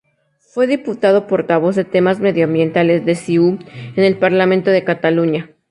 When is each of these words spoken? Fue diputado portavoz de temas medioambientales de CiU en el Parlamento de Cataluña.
Fue 0.39 0.65
diputado 0.65 1.27
portavoz 1.27 1.75
de 1.75 1.85
temas 1.85 2.19
medioambientales 2.19 3.05
de 3.05 3.13
CiU 3.13 3.59
en 3.95 4.03
el 4.03 4.17
Parlamento 4.17 4.71
de 4.71 4.83
Cataluña. 4.83 5.51